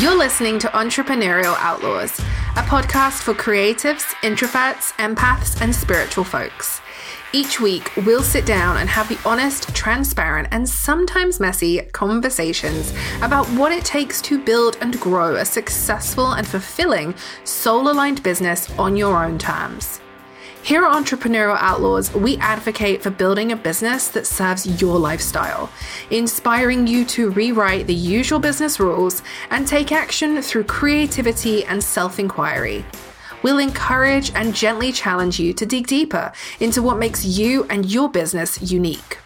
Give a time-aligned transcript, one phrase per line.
[0.00, 2.20] You're listening to Entrepreneurial Outlaws,
[2.54, 6.80] a podcast for creatives, introverts, empaths, and spiritual folks.
[7.32, 12.92] Each week, we'll sit down and have the honest, transparent, and sometimes messy conversations
[13.22, 17.12] about what it takes to build and grow a successful and fulfilling
[17.42, 20.00] soul aligned business on your own terms.
[20.68, 25.70] Here at Entrepreneurial Outlaws, we advocate for building a business that serves your lifestyle,
[26.10, 32.18] inspiring you to rewrite the usual business rules and take action through creativity and self
[32.18, 32.84] inquiry.
[33.42, 38.10] We'll encourage and gently challenge you to dig deeper into what makes you and your
[38.10, 39.16] business unique.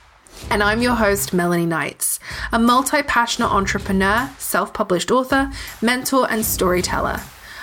[0.49, 2.21] And I'm your host, Melanie Knights,
[2.53, 5.51] a multi passionate entrepreneur, self published author,
[5.81, 7.21] mentor, and storyteller.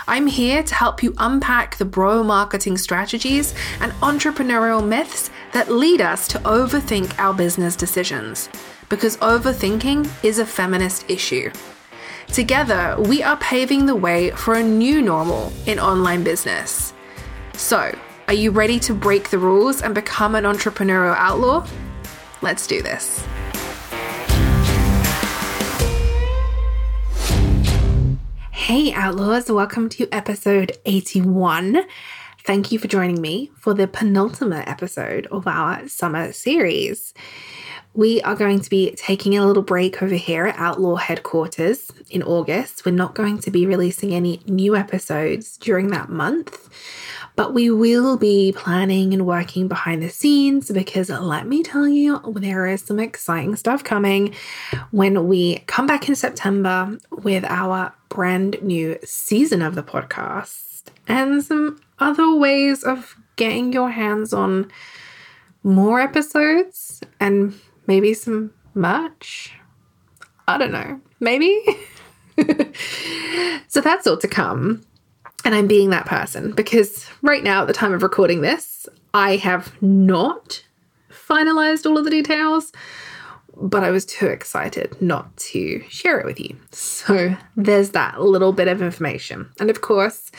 [0.09, 6.02] I'm here to help you unpack the bro marketing strategies and entrepreneurial myths that lead
[6.02, 8.49] us to overthink our business decisions.
[8.90, 11.52] Because overthinking is a feminist issue.
[12.26, 16.91] Together, we are paving the way for a new normal in online business.
[17.54, 17.96] So,
[18.27, 21.68] are you ready to break the rules and become an entrepreneurial outlaw?
[22.41, 23.23] Let's do this.
[28.70, 31.85] Hey, Outlaws, welcome to episode 81.
[32.45, 37.15] Thank you for joining me for the penultimate episode of our summer series.
[37.95, 42.21] We are going to be taking a little break over here at Outlaw headquarters in
[42.21, 42.85] August.
[42.85, 46.70] We're not going to be releasing any new episodes during that month,
[47.40, 52.20] but we will be planning and working behind the scenes because let me tell you,
[52.35, 54.35] there is some exciting stuff coming
[54.91, 61.41] when we come back in September with our brand new season of the podcast and
[61.41, 64.69] some other ways of getting your hands on
[65.63, 67.57] more episodes and
[67.88, 69.53] maybe some merch.
[70.45, 71.00] I don't know.
[71.22, 71.57] Maybe.
[73.69, 74.84] so that's all to come.
[75.45, 79.38] And I'm being that person because right now, at the time of recording this, I
[79.38, 80.63] have not
[81.09, 82.72] finalized all of the details,
[83.55, 86.57] but I was too excited not to share it with you.
[86.72, 89.50] So there's that little bit of information.
[89.59, 90.31] And of course,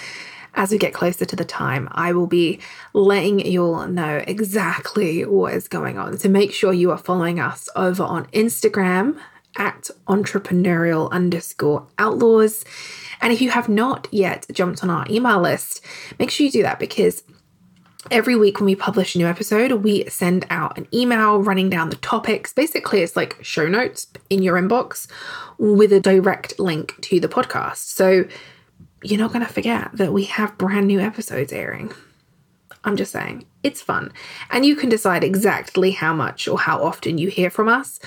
[0.54, 2.58] as we get closer to the time, I will be
[2.92, 6.18] letting you all know exactly what is going on.
[6.18, 9.18] So make sure you are following us over on Instagram
[9.56, 12.64] at entrepreneurial underscore outlaws.
[13.20, 15.84] And if you have not yet jumped on our email list,
[16.18, 17.22] make sure you do that because
[18.10, 21.90] every week when we publish a new episode, we send out an email running down
[21.90, 22.52] the topics.
[22.52, 25.06] Basically, it's like show notes in your inbox
[25.58, 27.76] with a direct link to the podcast.
[27.76, 28.24] So
[29.02, 31.92] you're not going to forget that we have brand new episodes airing.
[32.84, 34.12] I'm just saying, it's fun.
[34.50, 38.00] And you can decide exactly how much or how often you hear from us.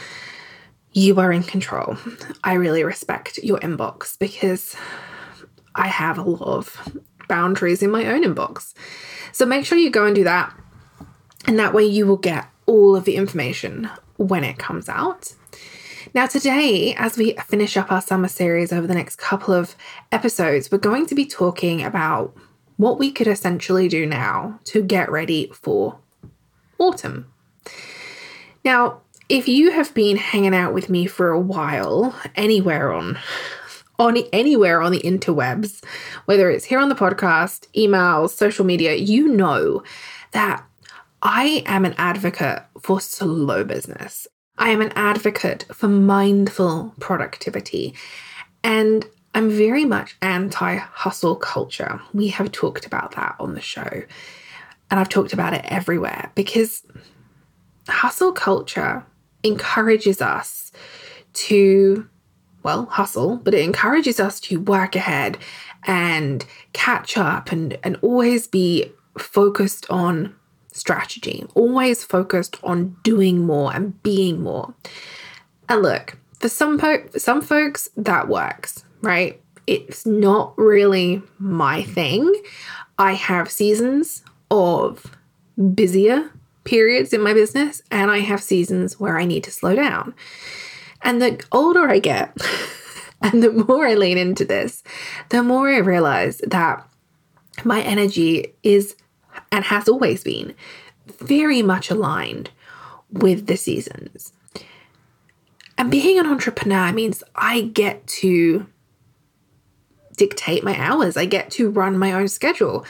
[0.93, 1.97] You are in control.
[2.43, 4.75] I really respect your inbox because
[5.75, 8.73] I have a lot of boundaries in my own inbox.
[9.31, 10.53] So make sure you go and do that.
[11.45, 15.33] And that way you will get all of the information when it comes out.
[16.13, 19.75] Now, today, as we finish up our summer series over the next couple of
[20.11, 22.35] episodes, we're going to be talking about
[22.77, 25.97] what we could essentially do now to get ready for
[26.77, 27.33] autumn.
[28.63, 33.17] Now, if you have been hanging out with me for a while, anywhere on
[33.99, 35.83] on anywhere on the interwebs,
[36.25, 39.83] whether it's here on the podcast, emails, social media, you know
[40.31, 40.65] that
[41.21, 44.27] I am an advocate for slow business.
[44.57, 47.93] I am an advocate for mindful productivity.
[48.63, 52.01] And I'm very much anti hustle culture.
[52.13, 54.03] We have talked about that on the show.
[54.91, 56.83] And I've talked about it everywhere because
[57.87, 59.05] hustle culture
[59.43, 60.71] encourages us
[61.33, 62.07] to,
[62.63, 65.37] well, hustle, but it encourages us to work ahead
[65.85, 70.35] and catch up and, and always be focused on
[70.71, 74.73] strategy, always focused on doing more and being more.
[75.69, 79.39] And look, for some po- some folks that works, right?
[79.65, 82.33] It's not really my thing.
[82.97, 85.15] I have seasons of
[85.73, 86.31] busier
[86.63, 90.13] periods in my business and I have seasons where I need to slow down.
[91.01, 92.35] And the older I get
[93.21, 94.83] and the more I lean into this,
[95.29, 96.87] the more I realize that
[97.63, 98.95] my energy is
[99.51, 100.53] and has always been
[101.07, 102.49] very much aligned
[103.11, 104.33] with the seasons.
[105.77, 108.67] And being an entrepreneur means I get to
[110.17, 112.85] dictate my hours, I get to run my own schedule.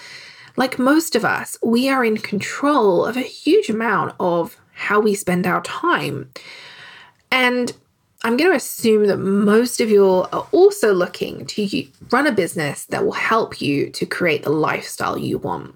[0.55, 5.15] Like most of us, we are in control of a huge amount of how we
[5.15, 6.29] spend our time.
[7.31, 7.73] And
[8.23, 12.85] I'm going to assume that most of you are also looking to run a business
[12.85, 15.75] that will help you to create the lifestyle you want.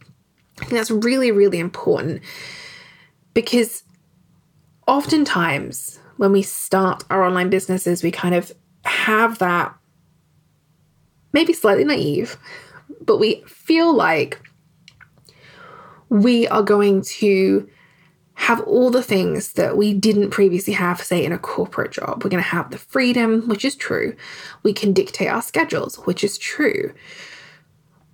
[0.62, 2.22] I think that's really, really important
[3.34, 3.84] because
[4.88, 8.52] oftentimes when we start our online businesses, we kind of
[8.86, 9.76] have that
[11.34, 12.38] maybe slightly naive,
[13.06, 14.40] but we feel like
[16.10, 17.70] we are going to
[18.36, 22.24] have all the things that we didn't previously have, say, in a corporate job.
[22.24, 24.16] We're going to have the freedom, which is true.
[24.62, 26.94] We can dictate our schedules, which is true.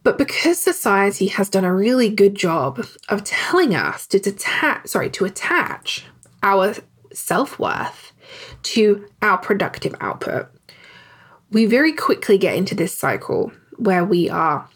[0.03, 5.09] But because society has done a really good job of telling us to detach, sorry,
[5.11, 6.05] to attach
[6.41, 6.73] our
[7.11, 8.13] self-worth
[8.63, 10.47] to our productive output,
[11.51, 14.67] we very quickly get into this cycle where we are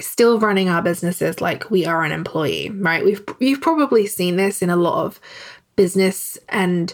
[0.00, 3.04] still running our businesses like we are an employee, right?
[3.04, 5.20] We've you've probably seen this in a lot of
[5.76, 6.92] business and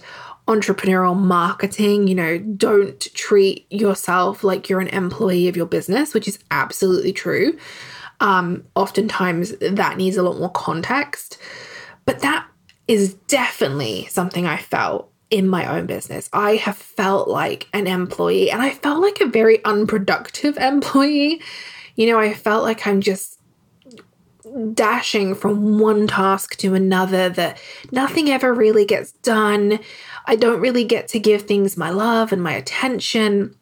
[0.49, 6.27] entrepreneurial marketing, you know, don't treat yourself like you're an employee of your business, which
[6.27, 7.57] is absolutely true.
[8.21, 11.39] Um, oftentimes that needs a lot more context,
[12.05, 12.47] but that
[12.89, 16.29] is definitely something I felt in my own business.
[16.33, 21.41] I have felt like an employee and I felt like a very unproductive employee
[21.95, 23.39] you know, I felt like I'm just
[24.75, 27.61] dashing from one task to another that
[27.91, 29.79] nothing ever really gets done.
[30.27, 33.55] I don't really get to give things my love and my attention.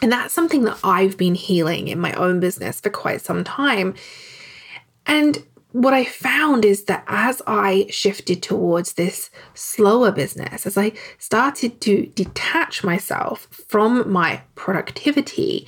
[0.00, 3.94] And that's something that I've been healing in my own business for quite some time.
[5.06, 10.92] And what I found is that as I shifted towards this slower business, as I
[11.18, 15.66] started to detach myself from my productivity,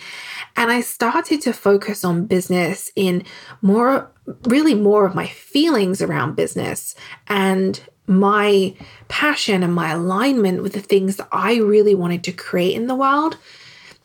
[0.57, 3.25] and I started to focus on business in
[3.63, 4.13] more,
[4.45, 6.95] really more of my feelings around business
[7.27, 8.75] and my
[9.09, 12.95] passion and my alignment with the things that I really wanted to create in the
[12.95, 13.39] world,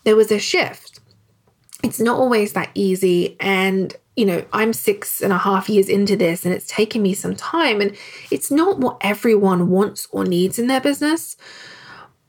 [0.05, 1.01] there was a shift.
[1.83, 3.35] It's not always that easy.
[3.39, 7.13] And you know, I'm six and a half years into this and it's taken me
[7.13, 7.79] some time.
[7.79, 7.95] And
[8.29, 11.37] it's not what everyone wants or needs in their business.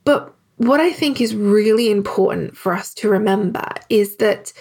[0.04, 4.52] But what I think is really important for us to remember is that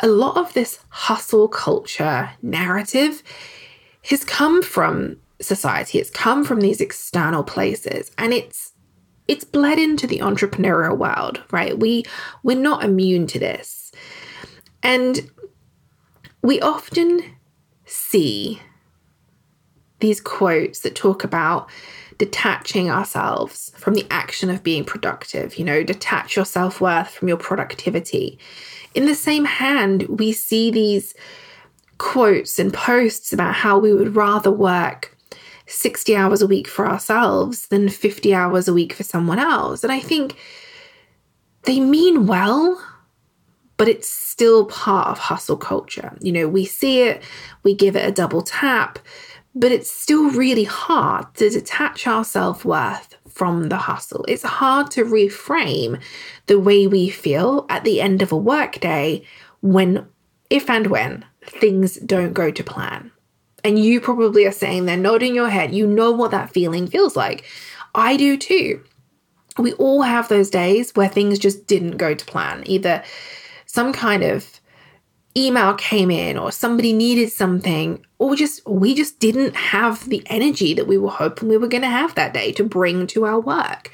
[0.00, 3.22] a lot of this hustle culture narrative
[4.10, 5.98] has come from society.
[5.98, 8.72] It's come from these external places and it's
[9.26, 11.78] it's bled into the entrepreneurial world, right?
[11.78, 12.04] We
[12.42, 13.90] we're not immune to this.
[14.82, 15.30] And
[16.44, 17.22] we often
[17.86, 18.60] see
[20.00, 21.70] these quotes that talk about
[22.18, 27.28] detaching ourselves from the action of being productive, you know, detach your self worth from
[27.28, 28.38] your productivity.
[28.94, 31.14] In the same hand, we see these
[31.96, 35.16] quotes and posts about how we would rather work
[35.66, 39.82] 60 hours a week for ourselves than 50 hours a week for someone else.
[39.82, 40.36] And I think
[41.62, 42.78] they mean well,
[43.76, 46.16] but it's still part of hustle culture.
[46.20, 47.22] You know, we see it,
[47.62, 48.98] we give it a double tap,
[49.54, 54.24] but it's still really hard to detach our self worth from the hustle.
[54.28, 56.00] It's hard to reframe
[56.46, 59.24] the way we feel at the end of a workday
[59.60, 60.06] when,
[60.50, 63.10] if and when, things don't go to plan.
[63.64, 65.74] And you probably are saying they're nodding your head.
[65.74, 67.44] You know what that feeling feels like.
[67.94, 68.84] I do too.
[69.56, 72.62] We all have those days where things just didn't go to plan.
[72.66, 73.02] Either
[73.74, 74.60] some kind of
[75.36, 80.74] email came in or somebody needed something or just we just didn't have the energy
[80.74, 83.40] that we were hoping we were going to have that day to bring to our
[83.40, 83.90] work.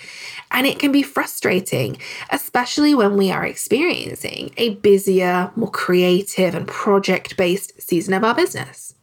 [0.50, 1.97] And it can be frustrating
[2.28, 8.35] especially when we are experiencing a busier more creative and project based season of our
[8.35, 8.95] business.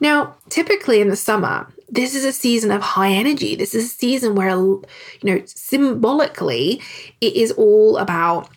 [0.00, 3.54] Now typically in the summer this is a season of high energy.
[3.54, 4.82] This is a season where you
[5.24, 6.80] know symbolically
[7.20, 8.48] it is all about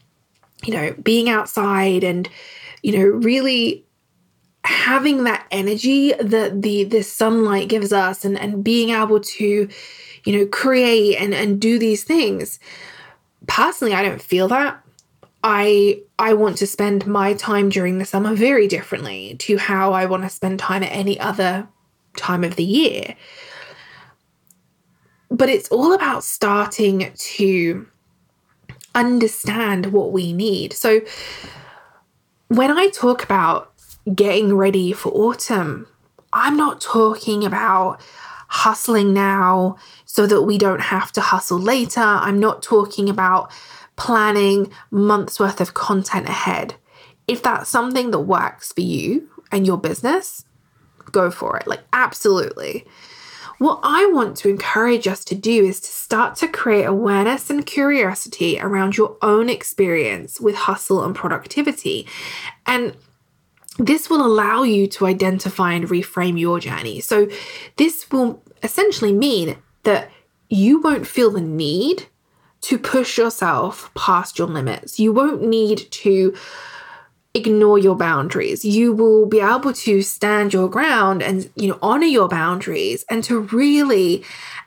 [0.65, 2.29] you know, being outside and,
[2.81, 3.85] you know, really
[4.65, 9.67] having that energy that the the sunlight gives us and and being able to
[10.23, 12.59] you know create and and do these things.
[13.47, 14.81] Personally i don't feel that.
[15.43, 20.05] I i want to spend my time during the summer very differently to how i
[20.05, 21.67] want to spend time at any other
[22.15, 23.15] time of the year.
[25.29, 27.87] But it's all about starting to
[28.95, 30.73] understand what we need.
[30.73, 31.01] So
[32.47, 33.73] when I talk about
[34.13, 35.87] getting ready for autumn,
[36.31, 38.01] I'm not talking about
[38.47, 42.01] hustling now so that we don't have to hustle later.
[42.01, 43.51] I'm not talking about
[43.95, 46.75] planning months worth of content ahead.
[47.27, 50.45] If that's something that works for you and your business,
[51.11, 51.67] go for it.
[51.67, 52.85] Like, absolutely.
[53.59, 57.65] What I want to encourage us to do is to start to create awareness and
[57.65, 62.07] curiosity around your own experience with hustle and productivity.
[62.65, 62.95] And
[63.77, 66.99] this will allow you to identify and reframe your journey.
[66.99, 67.27] So,
[67.77, 70.11] this will essentially mean that
[70.49, 72.07] you won't feel the need
[72.61, 74.99] to push yourself past your limits.
[74.99, 76.35] You won't need to
[77.33, 78.63] ignore your boundaries.
[78.63, 83.23] You will be able to stand your ground and you know honor your boundaries and
[83.25, 84.23] to really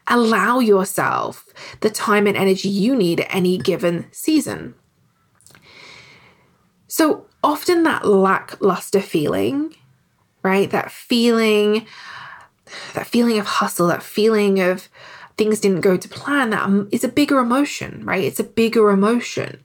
[0.08, 1.46] allow yourself
[1.80, 4.74] the time and energy you need at any given season.
[6.88, 9.74] So often that lackluster feeling,
[10.42, 10.70] right?
[10.70, 11.86] That feeling
[12.94, 14.88] that feeling of hustle, that feeling of
[15.36, 18.24] things didn't go to plan, that is a bigger emotion, right?
[18.24, 19.62] It's a bigger emotion.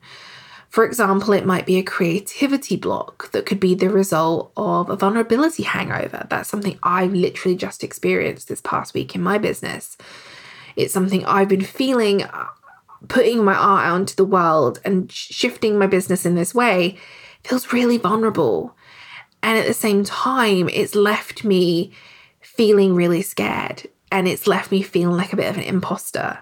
[0.72, 4.96] For example, it might be a creativity block that could be the result of a
[4.96, 6.26] vulnerability hangover.
[6.30, 9.98] That's something I've literally just experienced this past week in my business.
[10.74, 12.46] It's something I've been feeling, uh,
[13.08, 16.96] putting my art out into the world and shifting my business in this way
[17.44, 18.74] feels really vulnerable.
[19.42, 21.92] And at the same time, it's left me
[22.40, 26.38] feeling really scared and it's left me feeling like a bit of an imposter.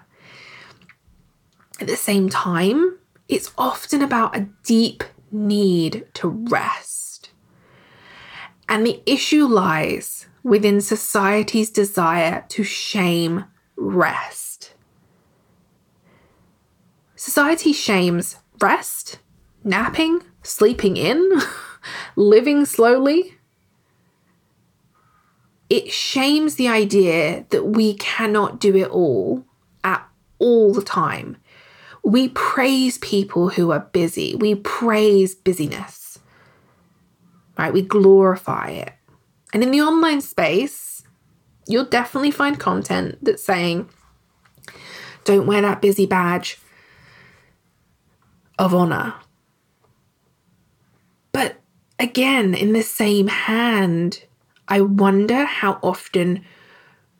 [1.81, 2.97] At the same time,
[3.31, 7.31] it's often about a deep need to rest.
[8.67, 13.45] And the issue lies within society's desire to shame
[13.77, 14.73] rest.
[17.15, 19.19] Society shames rest,
[19.63, 21.31] napping, sleeping in,
[22.17, 23.37] living slowly.
[25.69, 29.45] It shames the idea that we cannot do it all
[29.85, 30.05] at
[30.37, 31.37] all the time
[32.03, 34.35] we praise people who are busy.
[34.35, 36.19] We praise busyness,
[37.57, 37.73] right?
[37.73, 38.93] We glorify it.
[39.53, 41.03] And in the online space,
[41.67, 43.89] you'll definitely find content that's saying,
[45.23, 46.59] don't wear that busy badge
[48.57, 49.13] of honor.
[51.31, 51.57] But
[51.99, 54.23] again, in the same hand,
[54.67, 56.43] I wonder how often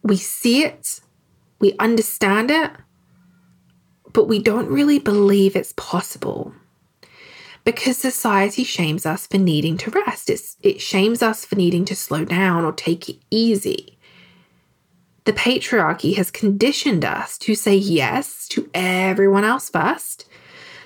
[0.01, 1.01] we see it,
[1.59, 2.71] we understand it,
[4.13, 6.53] but we don't really believe it's possible
[7.63, 10.29] because society shames us for needing to rest.
[10.29, 13.97] It's, it shames us for needing to slow down or take it easy.
[15.25, 20.27] The patriarchy has conditioned us to say yes to everyone else first,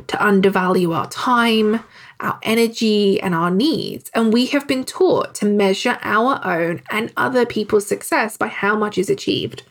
[0.08, 1.80] to undervalue our time,
[2.20, 4.12] our energy, and our needs.
[4.14, 8.76] And we have been taught to measure our own and other people's success by how
[8.76, 9.64] much is achieved,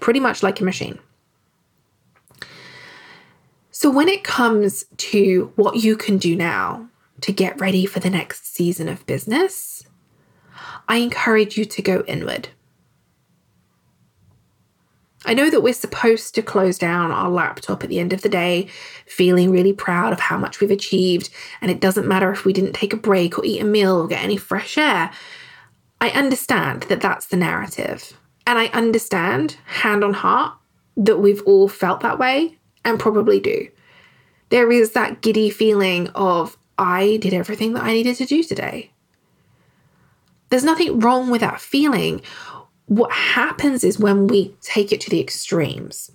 [0.00, 0.98] pretty much like a machine.
[3.84, 6.88] So, when it comes to what you can do now
[7.20, 9.84] to get ready for the next season of business,
[10.88, 12.48] I encourage you to go inward.
[15.26, 18.30] I know that we're supposed to close down our laptop at the end of the
[18.30, 18.68] day,
[19.04, 21.28] feeling really proud of how much we've achieved,
[21.60, 24.06] and it doesn't matter if we didn't take a break or eat a meal or
[24.06, 25.10] get any fresh air.
[26.00, 28.18] I understand that that's the narrative.
[28.46, 30.54] And I understand, hand on heart,
[30.96, 33.68] that we've all felt that way and probably do.
[34.50, 38.90] There is that giddy feeling of, I did everything that I needed to do today.
[40.50, 42.22] There's nothing wrong with that feeling.
[42.86, 46.12] What happens is when we take it to the extremes,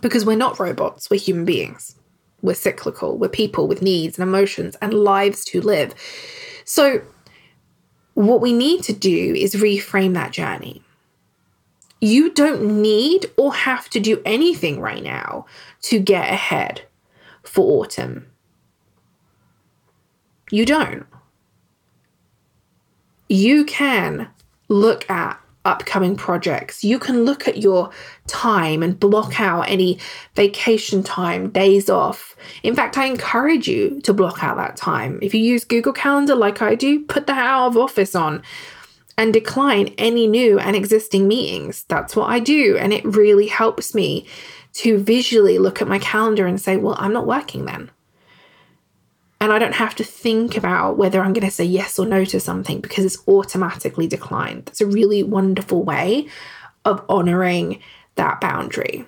[0.00, 1.94] because we're not robots, we're human beings.
[2.40, 5.94] We're cyclical, we're people with needs and emotions and lives to live.
[6.64, 7.02] So,
[8.14, 10.82] what we need to do is reframe that journey.
[12.00, 15.46] You don't need or have to do anything right now
[15.82, 16.82] to get ahead
[17.48, 18.26] for autumn.
[20.50, 21.06] You don't.
[23.28, 24.28] You can
[24.68, 26.82] look at upcoming projects.
[26.82, 27.90] You can look at your
[28.26, 29.98] time and block out any
[30.34, 32.34] vacation time, days off.
[32.62, 35.18] In fact, I encourage you to block out that time.
[35.20, 38.42] If you use Google Calendar like I do, put the out of office on
[39.18, 41.84] and decline any new and existing meetings.
[41.88, 42.78] That's what I do.
[42.78, 44.26] And it really helps me
[44.78, 47.90] to visually look at my calendar and say, well, I'm not working then.
[49.40, 52.24] And I don't have to think about whether I'm going to say yes or no
[52.26, 54.66] to something because it's automatically declined.
[54.66, 56.28] That's a really wonderful way
[56.84, 57.82] of honoring
[58.14, 59.04] that boundary.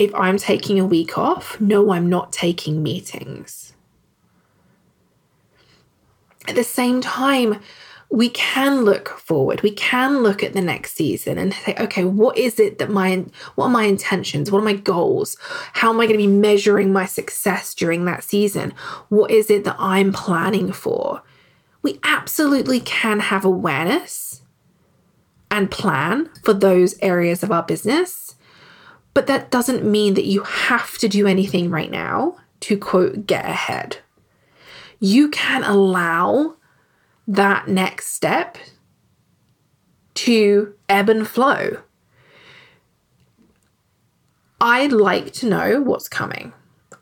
[0.00, 3.74] If I'm taking a week off, no, I'm not taking meetings.
[6.48, 7.60] At the same time,
[8.10, 9.62] we can look forward.
[9.62, 13.24] We can look at the next season and say, okay, what is it that my,
[13.56, 14.50] what are my intentions?
[14.50, 15.36] What are my goals?
[15.72, 18.72] How am I going to be measuring my success during that season?
[19.08, 21.22] What is it that I'm planning for?
[21.82, 24.42] We absolutely can have awareness
[25.50, 28.34] and plan for those areas of our business.
[29.14, 33.44] But that doesn't mean that you have to do anything right now to quote, get
[33.44, 33.98] ahead.
[35.00, 36.55] You can allow
[37.26, 38.58] that next step
[40.14, 41.78] to ebb and flow.
[44.60, 46.52] I like to know what's coming.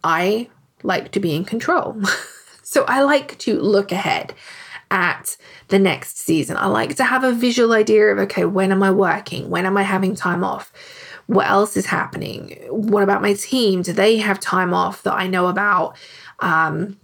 [0.02, 0.48] I
[0.82, 2.00] like to be in control.
[2.62, 4.34] so I like to look ahead
[4.90, 5.36] at
[5.68, 6.56] the next season.
[6.56, 9.50] I like to have a visual idea of okay, when am I working?
[9.50, 10.72] When am I having time off?
[11.26, 12.58] What else is happening?
[12.68, 13.82] What about my team?
[13.82, 15.96] Do they have time off that I know about?
[16.40, 16.98] Um,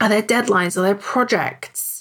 [0.00, 0.76] are there deadlines?
[0.76, 1.95] Are there projects?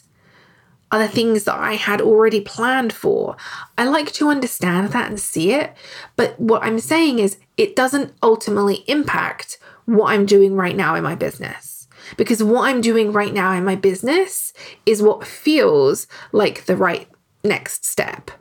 [0.92, 3.36] Are there things that I had already planned for?
[3.78, 5.76] I like to understand that and see it.
[6.16, 11.04] But what I'm saying is, it doesn't ultimately impact what I'm doing right now in
[11.04, 11.88] my business.
[12.18, 14.54] Because what I'm doing right now in my business
[14.86, 17.08] is what feels like the right
[17.44, 18.32] next step.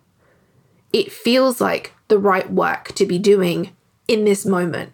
[0.93, 3.75] It feels like the right work to be doing
[4.07, 4.93] in this moment.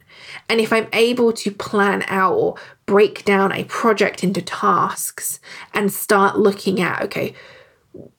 [0.48, 5.40] And if I'm able to plan out or break down a project into tasks
[5.74, 7.34] and start looking at, okay,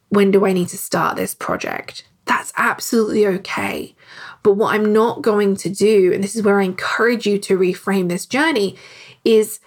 [0.09, 2.05] when do I need to start this project?
[2.25, 3.95] That's absolutely okay.
[4.43, 7.57] But what I'm not going to do, and this is where I encourage you to
[7.57, 8.75] reframe this journey,
[9.23, 9.59] is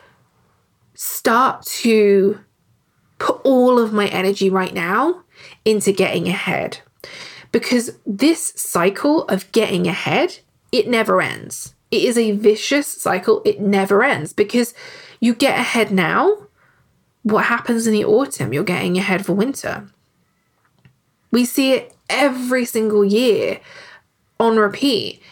[0.95, 2.41] start to
[3.19, 5.23] put all of my energy right now
[5.65, 6.79] into getting ahead.
[7.53, 10.41] Because this cycle of getting ahead,
[10.75, 11.73] it never ends.
[11.93, 13.43] It is a vicious cycle.
[13.45, 14.75] It never ends because
[15.21, 16.49] you get ahead now.
[17.23, 18.53] What happens in the autumn?
[18.53, 19.89] You're getting ahead for winter.
[21.31, 23.61] We see it every single year
[24.41, 25.23] on repeat.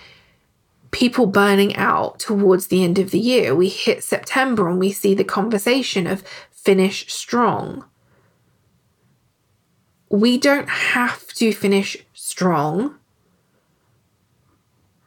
[0.93, 3.53] People burning out towards the end of the year.
[3.53, 6.23] We hit September and we see the conversation of
[6.53, 7.85] finish strong.
[10.09, 13.01] We don't have to finish strong.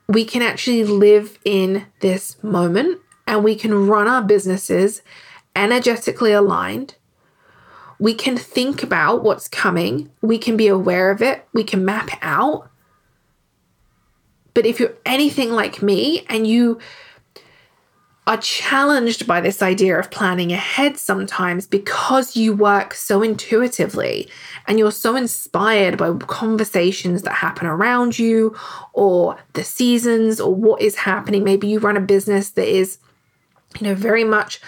[0.07, 5.01] We can actually live in this moment and we can run our businesses
[5.55, 6.95] energetically aligned.
[7.97, 10.11] We can think about what's coming.
[10.21, 11.47] We can be aware of it.
[11.53, 12.69] We can map it out.
[14.53, 16.79] But if you're anything like me and you
[18.27, 24.27] are challenged by this idea of planning ahead sometimes because you work so intuitively
[24.67, 28.55] and you're so inspired by conversations that happen around you
[28.93, 31.43] or the seasons or what is happening.
[31.43, 32.97] Maybe you run a business that is,
[33.79, 34.59] you know, very much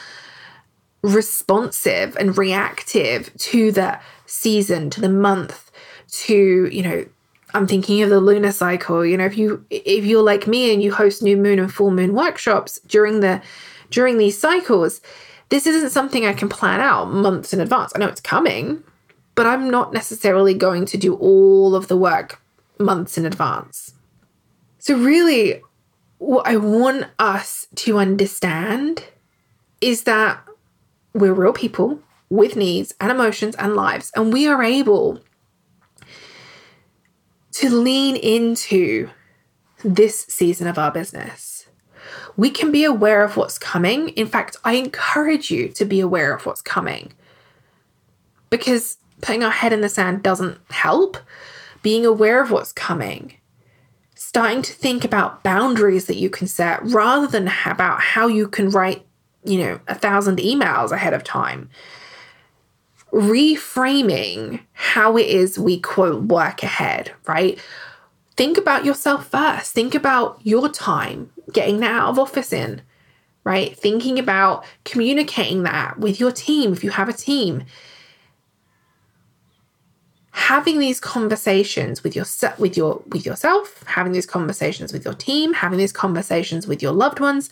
[1.02, 5.72] responsive and reactive to the season, to the month,
[6.10, 7.06] to, you know,
[7.54, 9.06] I'm thinking of the lunar cycle.
[9.06, 11.92] You know, if you if you're like me and you host new moon and full
[11.92, 13.42] moon workshops during the
[13.90, 15.02] during these cycles,
[15.50, 17.94] this isn't something I can plan out months in advance.
[17.96, 18.84] I know it's coming,
[19.38, 22.42] but I'm not necessarily going to do all of the work
[22.80, 23.94] months in advance.
[24.80, 25.62] So really
[26.18, 29.04] what I want us to understand
[29.80, 30.44] is that
[31.14, 32.00] we're real people
[32.32, 35.22] with needs and emotions and lives and we are able
[37.52, 39.12] to lean into
[39.84, 41.68] this season of our business.
[42.38, 44.10] We can be aware of what's coming.
[44.10, 47.14] In fact, I encourage you to be aware of what's coming
[48.50, 51.18] because putting our head in the sand doesn't help.
[51.84, 53.36] Being aware of what's coming,
[54.16, 58.70] starting to think about boundaries that you can set rather than about how you can
[58.70, 59.06] write,
[59.44, 61.70] you know, a thousand emails ahead of time
[63.12, 67.60] reframing how it is we quote work ahead, right?
[68.36, 69.74] Think about yourself first.
[69.74, 72.82] Think about your time getting that out of office in,
[73.44, 73.76] right?
[73.76, 77.64] Thinking about communicating that with your team if you have a team.
[80.38, 82.26] Having these conversations with your
[82.58, 86.94] with your with yourself, having these conversations with your team, having these conversations with your
[86.94, 87.50] loved ones.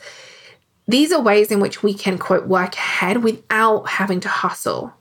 [0.87, 4.93] These are ways in which we can quote work ahead without having to hustle,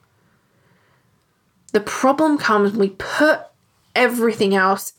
[1.73, 3.41] the problem comes when we put
[3.95, 4.95] everything else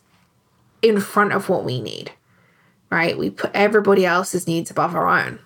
[0.81, 2.11] in front of what we need,
[2.91, 3.17] right?
[3.17, 5.39] We put everybody else's needs above our own.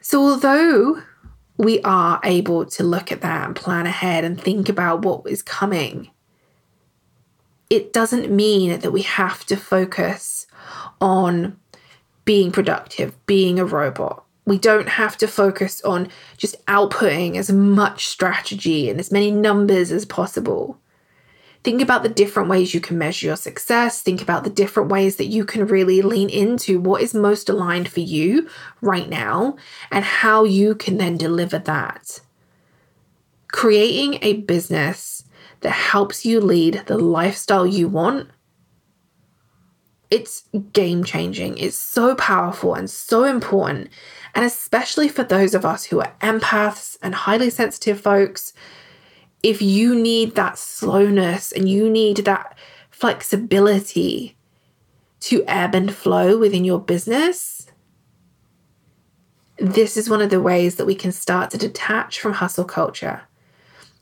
[0.00, 1.02] So, although
[1.58, 5.42] we are able to look at that and plan ahead and think about what is
[5.42, 6.10] coming,
[7.68, 10.46] it doesn't mean that we have to focus
[11.00, 11.58] on
[12.24, 18.06] being productive, being a robot, we don't have to focus on just outputting as much
[18.06, 20.78] strategy and as many numbers as possible.
[21.68, 24.00] Think about the different ways you can measure your success.
[24.00, 27.90] Think about the different ways that you can really lean into what is most aligned
[27.90, 28.48] for you
[28.80, 29.58] right now
[29.90, 32.22] and how you can then deliver that.
[33.52, 35.24] Creating a business
[35.60, 38.30] that helps you lead the lifestyle you want,
[40.10, 41.58] it's game changing.
[41.58, 43.90] It's so powerful and so important.
[44.34, 48.54] And especially for those of us who are empaths and highly sensitive folks,
[49.42, 52.56] if you need that slowness and you need that
[52.90, 54.36] flexibility
[55.20, 57.70] to ebb and flow within your business,
[59.58, 63.22] this is one of the ways that we can start to detach from hustle culture.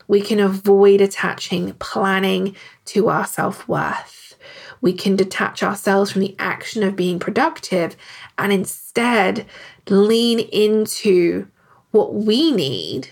[0.08, 2.54] We can avoid attaching planning
[2.86, 4.36] to our self worth.
[4.80, 7.96] We can detach ourselves from the action of being productive
[8.38, 9.46] and instead
[9.88, 11.48] lean into
[11.90, 13.08] what we need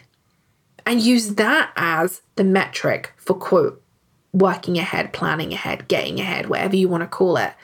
[0.87, 3.83] and use that as the metric for quote
[4.33, 7.55] working ahead, planning ahead, getting ahead, whatever you want to call it.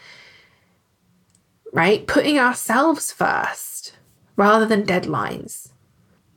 [1.72, 2.06] Right?
[2.06, 3.96] Putting ourselves first
[4.36, 5.70] rather than deadlines.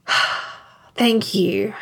[0.96, 1.74] Thank you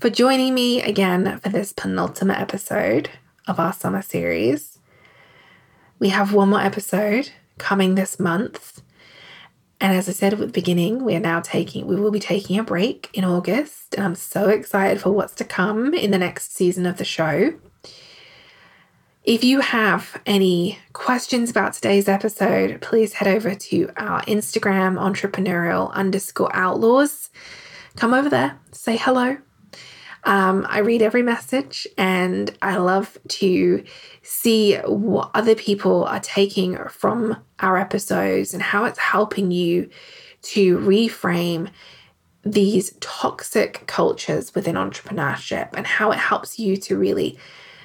[0.00, 3.10] for joining me again for this penultimate episode
[3.46, 4.78] of our summer series.
[5.98, 8.82] We have one more episode coming this month.
[9.80, 12.58] And as I said at the beginning, we are now taking, we will be taking
[12.58, 13.94] a break in August.
[13.94, 17.54] And I'm so excited for what's to come in the next season of the show.
[19.22, 25.92] If you have any questions about today's episode, please head over to our Instagram, entrepreneurial
[25.92, 27.30] underscore outlaws.
[27.94, 29.38] Come over there, say hello.
[30.24, 33.84] Um, I read every message and I love to
[34.22, 39.88] see what other people are taking from our episodes and how it's helping you
[40.42, 41.70] to reframe
[42.44, 47.38] these toxic cultures within entrepreneurship and how it helps you to really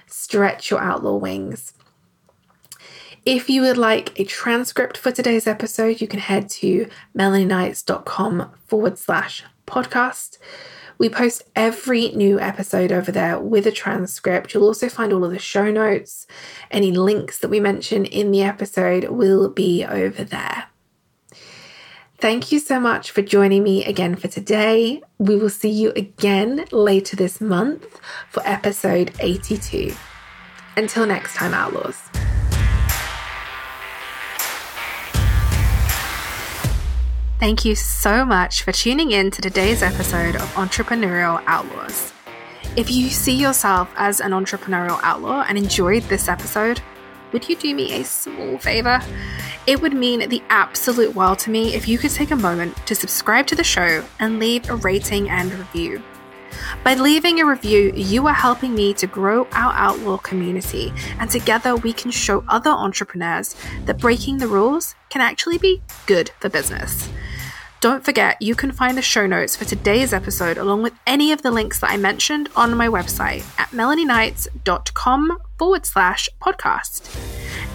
[0.07, 1.73] stretch your outlaw wings.
[3.25, 8.97] If you would like a transcript for today's episode, you can head to melanieknights.com forward
[8.97, 10.37] slash podcast.
[11.03, 14.53] We post every new episode over there with a transcript.
[14.53, 16.27] You'll also find all of the show notes.
[16.71, 20.67] Any links that we mention in the episode will be over there.
[22.19, 25.01] Thank you so much for joining me again for today.
[25.17, 29.93] We will see you again later this month for episode 82.
[30.77, 31.99] Until next time, Outlaws.
[37.43, 42.13] Thank you so much for tuning in to today's episode of Entrepreneurial Outlaws.
[42.77, 46.79] If you see yourself as an entrepreneurial outlaw and enjoyed this episode,
[47.33, 49.01] would you do me a small favor?
[49.67, 52.95] It would mean the absolute world to me if you could take a moment to
[52.95, 56.01] subscribe to the show and leave a rating and review.
[56.81, 61.75] By leaving a review, you are helping me to grow our outlaw community, and together
[61.75, 67.09] we can show other entrepreneurs that breaking the rules can actually be good for business.
[67.83, 71.41] Don't forget, you can find the show notes for today's episode along with any of
[71.41, 77.13] the links that I mentioned on my website at melanieknights.com forward slash podcast.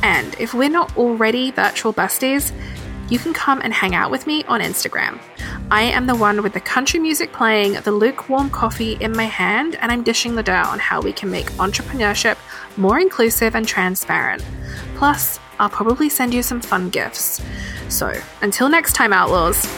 [0.02, 2.58] And if we're not already virtual besties,
[3.10, 5.20] you can come and hang out with me on Instagram.
[5.70, 9.74] I am the one with the country music playing, the lukewarm coffee in my hand,
[9.74, 12.38] and I'm dishing the dirt on how we can make entrepreneurship
[12.78, 14.42] more inclusive and transparent.
[14.94, 17.42] Plus, I'll probably send you some fun gifts.
[17.90, 19.68] So, until next time, Outlaws.